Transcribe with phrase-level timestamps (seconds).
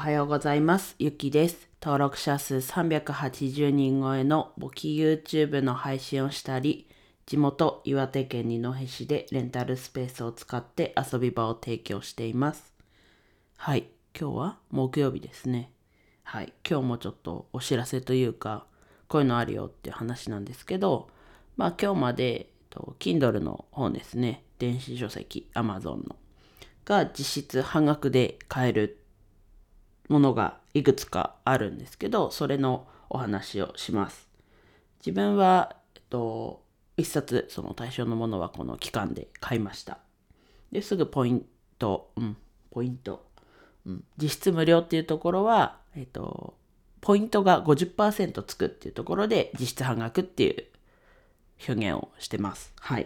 [0.00, 0.94] はようございます。
[0.98, 1.68] ゆきです。
[1.82, 6.88] 登録者数380人超えの簿記 YouTube の配信をしたり、
[7.26, 12.72] 地元岩手県二戸市でレンタルスペースを使って遊び場を提供しています。
[13.58, 15.70] はい、今日は木曜日ですね。
[16.22, 18.64] はい、今日もちょっとお知らせというか、
[19.06, 21.10] こういうのあるよっていう話なんですけど、
[21.58, 26.16] まあ今日まで、えっと Kindle の本ですね、電子書籍 Amazon の
[26.86, 28.99] が実質半額で買える
[30.10, 34.28] ものがいくつかあるんですけど、それのお話をします。
[34.98, 36.62] 自分は、えっと、
[36.96, 39.98] 一冊その対象のものはこの期間で買いました。
[40.72, 41.46] で、すぐポイン
[41.78, 42.36] ト、うん、
[42.70, 43.24] ポイント、
[43.86, 46.54] うん、実質無料っていうところは、えっと、
[47.00, 50.64] ポイントが50%つくっていうところで実質半額っていう
[51.68, 52.72] 表現をしてます。
[52.80, 53.04] はい。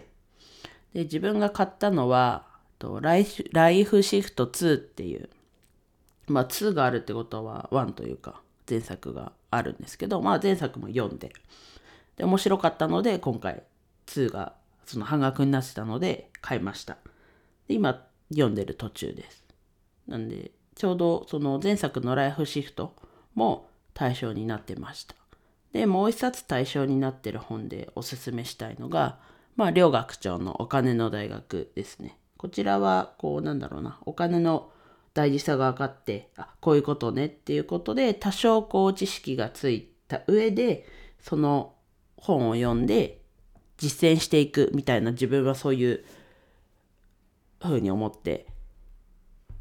[0.94, 2.46] で、自分が買ったのは、
[2.78, 5.28] とライフライフシフト2っていう、
[6.26, 11.32] まあ2があるってことは1というか前作があるんですけど、まあ前作も読んで、
[12.16, 13.62] で、面白かったので今回
[14.06, 14.54] 2が
[14.86, 16.98] その半額になってたので買いました。
[17.68, 19.44] で、今読んでる途中です。
[20.06, 22.94] なんで、ちょうどその前作のライフシフト
[23.34, 25.14] も対象になってました。
[25.72, 29.18] で、もう一冊対象になってる本でおすすめしたいのが、
[29.56, 32.18] まあ、両学長のお金の大学ですね。
[32.36, 34.70] こちらは、こう、なんだろうな、お金の
[35.14, 40.86] 大事さが分かって、あ、こういうことねっていうことで、多少こう知識がついた上で、
[41.20, 41.74] その
[42.16, 43.22] 本を読んで
[43.78, 46.04] 実践していくみたいな自分はそういう
[47.60, 48.46] 風に思って、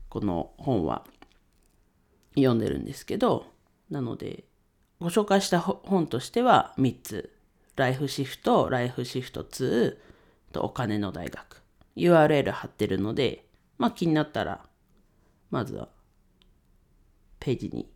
[0.10, 1.06] この本は
[2.36, 3.46] 読んでるんですけど、
[3.90, 4.46] なので、
[5.00, 7.30] ご紹介した本としては3つ。
[7.76, 9.98] ライフシフト、ライフシフト2
[10.52, 11.62] とお金の大学。
[11.96, 13.46] URL 貼ってるので、
[13.78, 14.66] まあ気になったら、
[15.54, 15.88] まずは
[17.40, 17.90] ページに行っ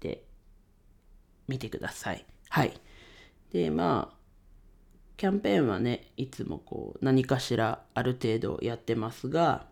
[0.00, 0.24] て
[1.46, 2.26] 見てください。
[2.48, 2.72] はい。
[3.52, 4.16] で、まあ、
[5.16, 9.66] キャンペーンはね、いつもこう何かしらある程度やってますが、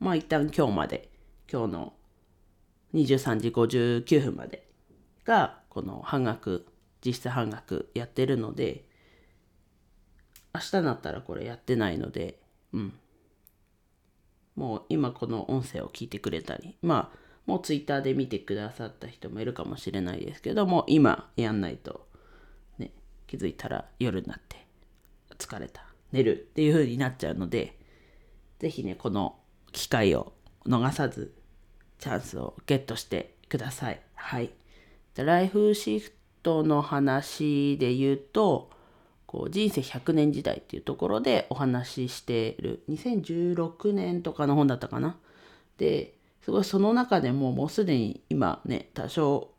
[0.00, 1.10] まあ一旦今日まで、
[1.48, 1.92] 今日の
[2.94, 4.66] 23時59分まで
[5.24, 6.66] がこの半額
[7.04, 8.84] 実質半額やってるので
[10.52, 12.40] 明日になったらこれやってないので
[12.72, 12.98] うん
[14.56, 22.06] もう今この音声を聞いてくれたりまあもうツイッターで見てくださった人もいるかもしれないですけども今やんないと
[22.78, 22.90] ね
[23.26, 24.66] 気づいたら夜になって
[25.38, 27.78] 疲れた寝るっていう風になっちゃうので
[28.58, 29.36] 是非ねこの
[29.72, 30.32] 機会を
[30.66, 31.34] 逃さず
[31.98, 34.00] チャンスをゲットしてください。
[34.14, 34.50] はい。
[35.16, 36.12] ライフシフ
[36.42, 38.70] トの話で言うと、
[39.36, 45.18] こう人生100年時代っていうところでお話ししてる2016年とかの本だったかな。
[45.76, 49.50] で、すごいその中でももうすでに今ね、多少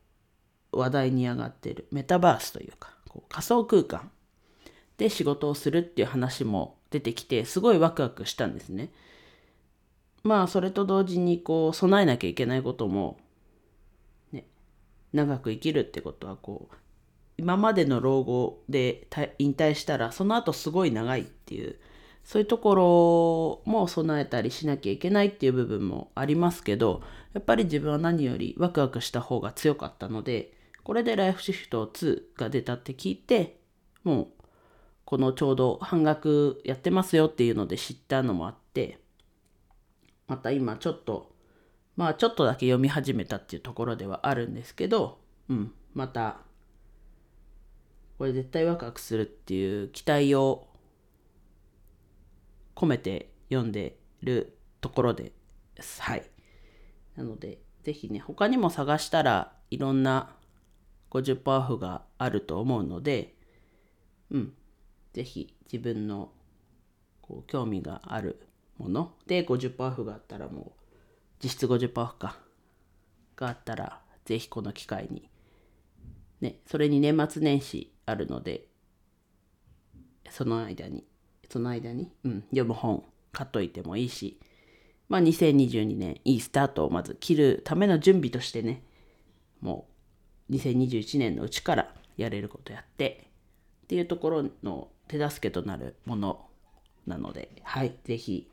[0.72, 4.10] 話題に上がってるメタバースというか、こう仮想空間
[4.96, 8.90] で仕事をするっていう話も出てきて、すごいワクワクしたんですね。
[10.24, 13.16] まあそれと同時にこう備えなきゃいけないことも
[14.32, 14.44] ね
[15.12, 16.74] 長く生きるってことはこう
[17.38, 19.06] 今までの老後で
[19.38, 21.76] 引退したらその後すごい長いっていう
[22.24, 27.00] そういうところも備えたりしなきゃいけないっていう部分もありますけど
[27.32, 33.60] やっぱり自分は何よりワクワクした方が強かったのでこれでライフシフト2が出たって聞いて
[34.04, 34.28] もう
[35.04, 38.98] このちょうど半額やってますよっていうので知ったのもあって
[40.26, 41.32] また今ちょっと
[41.96, 45.18] まあちょっとだけ読み始めたっていうところではあるんですけど
[45.48, 46.40] うんまた
[48.18, 50.66] これ絶対ワクワクするっていう期待を
[52.74, 55.32] 込めて読んでるところで
[55.78, 56.02] す。
[56.02, 56.28] はい。
[57.16, 60.34] なので是非ね他にも探したらいろんな
[61.10, 63.34] 50%オフがあると思うので
[64.30, 64.52] うん。
[65.12, 66.32] 是非自分の
[67.22, 68.46] こう興味がある
[68.78, 70.82] もので50%オフがあったらもう
[71.42, 72.36] 実質50%オフか。
[73.36, 75.30] があったらぜひこの機会に
[76.40, 78.66] ねそれに年末年始あるので
[80.30, 81.04] その間に
[81.48, 84.38] その間に、うん、読む本買っといてもいいし
[85.08, 88.82] まあ2022年いいスタートをまず切るための準備としてね
[89.60, 89.88] も
[90.50, 93.28] う2021年のうちからやれることやって
[93.84, 96.46] っていうところの手助けとなるもの
[97.06, 98.50] なのではいぜひ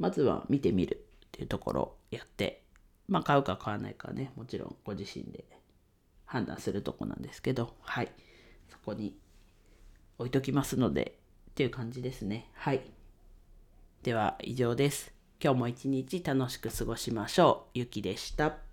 [0.00, 2.62] まずは見てみるっていうところをやって、
[3.06, 5.44] まあ買うか買わないかね、もちろんご自身で
[6.30, 8.12] 判断するとこなんですけど、はい。
[8.68, 9.16] そこに
[10.16, 11.18] 置いときますので、
[11.50, 12.48] っていう感じですね。
[12.54, 12.82] はい。
[14.04, 15.12] では以上です。
[15.42, 17.78] 今日も一日楽しく過ごしましょう。
[17.80, 18.69] ゆきでした。